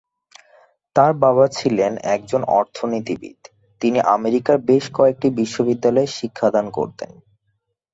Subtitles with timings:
[0.95, 3.39] তার বাবা ছিলেন একজন অর্থনীতিবিদ,
[3.81, 7.11] তিনি আমেরিকার বেশ কয়েকটি বিশ্ববিদ্যালয়ে শিক্ষাদান করতেন।